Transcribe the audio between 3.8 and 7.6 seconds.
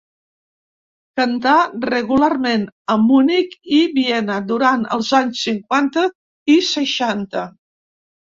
i Viena durant els anys cinquanta i seixanta.